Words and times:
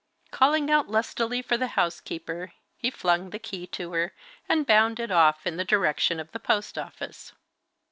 Calling 0.31 0.71
out 0.71 0.89
lustily 0.89 1.43
for 1.43 1.57
the 1.57 1.67
housekeeper, 1.77 2.53
he 2.75 2.89
flung 2.89 3.29
the 3.29 3.37
key 3.37 3.67
to 3.67 3.93
her, 3.93 4.15
and 4.49 4.65
bounded 4.65 5.11
off 5.11 5.45
in 5.45 5.57
the 5.57 5.63
direction 5.63 6.19
of 6.19 6.31
the 6.31 6.39
post 6.39 6.75
office. 6.75 7.33